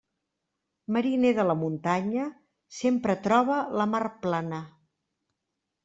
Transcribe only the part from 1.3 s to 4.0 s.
de la muntanya, sempre troba la